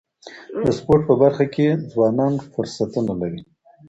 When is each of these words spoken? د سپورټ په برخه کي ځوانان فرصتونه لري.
د 0.63 0.65
سپورټ 0.77 1.01
په 1.09 1.15
برخه 1.23 1.45
کي 1.53 1.67
ځوانان 1.91 2.33
فرصتونه 2.53 3.13
لري. 3.21 3.41